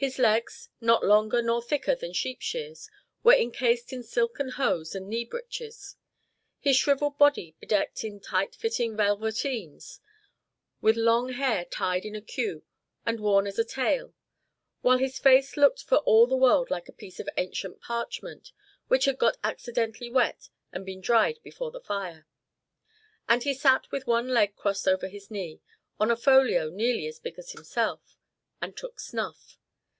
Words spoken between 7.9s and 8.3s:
in